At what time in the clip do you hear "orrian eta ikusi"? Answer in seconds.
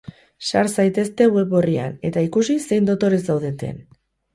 1.61-2.59